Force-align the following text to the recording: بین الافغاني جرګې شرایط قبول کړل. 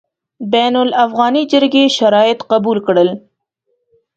بین 0.51 0.73
الافغاني 0.85 1.43
جرګې 1.51 1.83
شرایط 1.97 2.39
قبول 2.51 2.77
کړل. 2.87 3.09